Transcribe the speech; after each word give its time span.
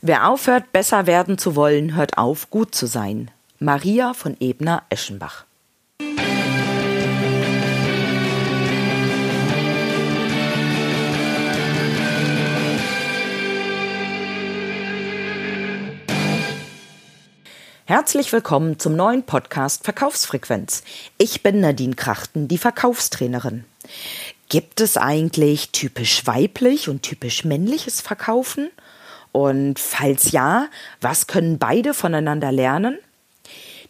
Wer 0.00 0.28
aufhört, 0.28 0.72
besser 0.72 1.06
werden 1.06 1.38
zu 1.38 1.56
wollen, 1.56 1.94
hört 1.94 2.18
auf, 2.18 2.50
gut 2.50 2.74
zu 2.74 2.86
sein. 2.86 3.30
Maria 3.58 4.12
von 4.14 4.36
Ebner-Eschenbach. 4.38 5.44
Herzlich 17.86 18.32
willkommen 18.32 18.78
zum 18.78 18.96
neuen 18.96 19.24
Podcast 19.24 19.84
Verkaufsfrequenz. 19.84 20.82
Ich 21.18 21.42
bin 21.42 21.60
Nadine 21.60 21.94
Krachten, 21.94 22.48
die 22.48 22.58
Verkaufstrainerin. 22.58 23.64
Gibt 24.48 24.80
es 24.80 24.96
eigentlich 24.96 25.70
typisch 25.70 26.26
weiblich 26.26 26.88
und 26.88 27.02
typisch 27.02 27.44
männliches 27.44 28.00
Verkaufen? 28.00 28.70
Und 29.34 29.80
falls 29.80 30.30
ja, 30.30 30.68
was 31.00 31.26
können 31.26 31.58
beide 31.58 31.92
voneinander 31.92 32.52
lernen? 32.52 32.98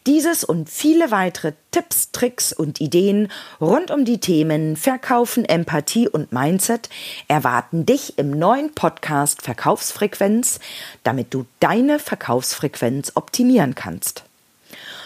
Dieses 0.07 0.43
und 0.43 0.71
viele 0.71 1.11
weitere 1.11 1.53
Tipps, 1.71 2.11
Tricks 2.13 2.55
und 2.55 2.81
Ideen 2.81 3.29
rund 3.61 3.91
um 3.91 4.07
die 4.07 4.21
Themen 4.21 4.75
Verkaufen, 4.75 5.45
Empathie 5.45 6.09
und 6.09 6.33
Mindset 6.33 6.89
erwarten 7.29 7.85
dich 7.85 8.17
im 8.17 8.31
neuen 8.31 8.75
Podcast 8.75 9.43
Verkaufsfrequenz, 9.43 10.61
damit 11.03 11.35
du 11.35 11.45
deine 11.61 11.99
Verkaufsfrequenz 11.99 13.13
optimieren 13.15 13.75
kannst. 13.75 14.25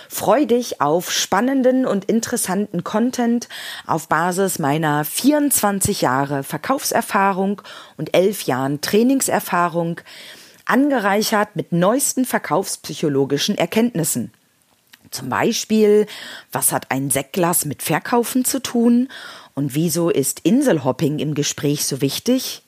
Freu 0.09 0.47
dich 0.47 0.81
auf 0.81 1.13
spannenden 1.13 1.85
und 1.87 2.07
interessanten 2.07 2.83
Content 2.83 3.49
auf 3.87 4.09
Basis 4.09 4.59
meiner 4.59 5.05
24 5.05 6.01
Jahre 6.01 6.43
Verkaufserfahrung 6.43 7.61
und 7.99 8.15
11 8.15 8.43
Jahren 8.43 8.81
Trainingserfahrung, 8.81 10.01
angereichert 10.65 11.57
mit 11.57 11.73
neuesten 11.73 12.25
verkaufspsychologischen 12.25 13.57
Erkenntnissen. 13.57 14.33
Zum 15.11 15.29
Beispiel, 15.29 16.07
was 16.53 16.73
hat 16.73 16.91
ein 16.91 17.11
Sektglas 17.11 17.65
mit 17.65 17.83
Verkaufen 17.83 18.45
zu 18.45 18.61
tun? 18.61 19.09
Und 19.55 19.75
wieso 19.75 20.11
ist 20.11 20.41
Inselhopping 20.41 21.19
im 21.19 21.35
Gespräch 21.35 21.87
so 21.87 22.01
wichtig? 22.01 22.63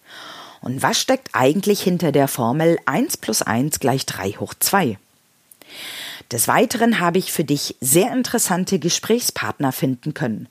Und 0.62 0.82
was 0.82 1.00
steckt 1.00 1.30
eigentlich 1.32 1.82
hinter 1.82 2.12
der 2.12 2.28
Formel 2.28 2.78
1 2.86 3.18
plus 3.18 3.42
1 3.42 3.80
gleich 3.80 4.06
3 4.06 4.32
hoch 4.32 4.54
2? 4.58 4.98
Des 6.32 6.46
Weiteren 6.46 7.00
habe 7.00 7.18
ich 7.18 7.32
für 7.32 7.44
dich 7.44 7.76
sehr 7.80 8.12
interessante 8.12 8.78
Gesprächspartner 8.78 9.72
finden 9.72 10.14
können. 10.14 10.48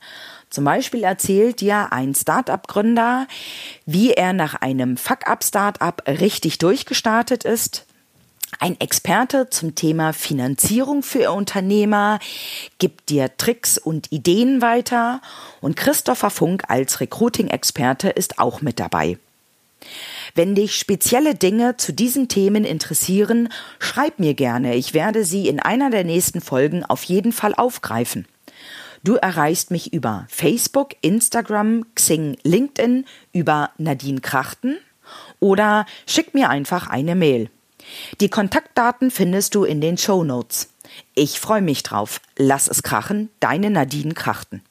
Zum 0.50 0.64
Beispiel 0.64 1.04
erzählt 1.04 1.60
dir 1.60 1.92
ein 1.92 2.14
Start-up-Gründer, 2.14 3.26
wie 3.86 4.12
er 4.12 4.32
nach 4.32 4.54
einem 4.56 4.96
Fuck-up-Start-up 4.96 6.02
richtig 6.06 6.58
durchgestartet 6.58 7.44
ist. 7.44 7.86
Ein 8.58 8.78
Experte 8.80 9.48
zum 9.48 9.74
Thema 9.74 10.12
Finanzierung 10.12 11.02
für 11.02 11.30
Unternehmer 11.30 12.18
gibt 12.78 13.08
dir 13.08 13.36
Tricks 13.36 13.78
und 13.78 14.10
Ideen 14.12 14.60
weiter 14.60 15.22
und 15.60 15.76
Christopher 15.76 16.30
Funk 16.30 16.64
als 16.68 17.00
Recruiting-Experte 17.00 18.10
ist 18.10 18.38
auch 18.38 18.60
mit 18.60 18.80
dabei. 18.80 19.18
Wenn 20.34 20.54
dich 20.54 20.76
spezielle 20.76 21.34
Dinge 21.34 21.76
zu 21.76 21.92
diesen 21.92 22.28
Themen 22.28 22.64
interessieren, 22.64 23.48
schreib 23.78 24.18
mir 24.18 24.34
gerne. 24.34 24.74
Ich 24.76 24.94
werde 24.94 25.24
sie 25.24 25.48
in 25.48 25.60
einer 25.60 25.90
der 25.90 26.04
nächsten 26.04 26.40
Folgen 26.40 26.84
auf 26.84 27.02
jeden 27.04 27.32
Fall 27.32 27.54
aufgreifen. 27.54 28.26
Du 29.02 29.14
erreichst 29.14 29.70
mich 29.70 29.92
über 29.92 30.26
Facebook, 30.28 30.94
Instagram, 31.00 31.86
Xing, 31.94 32.36
LinkedIn, 32.42 33.06
über 33.32 33.70
Nadine 33.78 34.20
Krachten 34.20 34.76
oder 35.38 35.86
schick 36.06 36.34
mir 36.34 36.50
einfach 36.50 36.88
eine 36.88 37.14
Mail. 37.14 37.50
Die 38.20 38.28
Kontaktdaten 38.28 39.10
findest 39.10 39.54
du 39.54 39.64
in 39.64 39.80
den 39.80 39.96
Show 39.96 40.22
Notes. 40.22 40.68
Ich 41.14 41.40
freue 41.40 41.62
mich 41.62 41.82
drauf. 41.82 42.20
Lass 42.36 42.68
es 42.68 42.82
krachen, 42.82 43.30
deine 43.40 43.70
Nadine 43.70 44.14
Krachten. 44.14 44.62